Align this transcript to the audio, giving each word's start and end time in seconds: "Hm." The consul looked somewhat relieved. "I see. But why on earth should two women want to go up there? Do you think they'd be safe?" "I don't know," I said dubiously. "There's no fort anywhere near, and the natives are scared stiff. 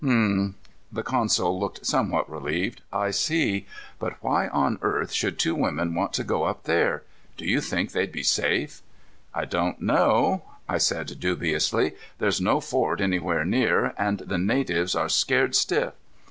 "Hm." 0.03 0.55
The 0.91 1.03
consul 1.03 1.59
looked 1.59 1.85
somewhat 1.85 2.27
relieved. 2.27 2.81
"I 2.91 3.11
see. 3.11 3.67
But 3.99 4.13
why 4.19 4.47
on 4.47 4.79
earth 4.81 5.11
should 5.11 5.37
two 5.37 5.53
women 5.53 5.93
want 5.93 6.11
to 6.13 6.23
go 6.23 6.45
up 6.45 6.63
there? 6.63 7.03
Do 7.37 7.45
you 7.45 7.61
think 7.61 7.91
they'd 7.91 8.11
be 8.11 8.23
safe?" 8.23 8.81
"I 9.31 9.45
don't 9.45 9.79
know," 9.79 10.41
I 10.67 10.79
said 10.79 11.19
dubiously. 11.19 11.91
"There's 12.17 12.41
no 12.41 12.59
fort 12.59 12.99
anywhere 12.99 13.45
near, 13.45 13.93
and 13.95 14.21
the 14.21 14.39
natives 14.39 14.95
are 14.95 15.07
scared 15.07 15.53
stiff. 15.53 15.93